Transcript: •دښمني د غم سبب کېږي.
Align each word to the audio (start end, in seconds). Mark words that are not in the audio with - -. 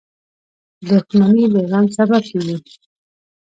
•دښمني 0.87 1.45
د 1.53 1.55
غم 1.69 1.85
سبب 1.97 2.21
کېږي. 2.31 2.75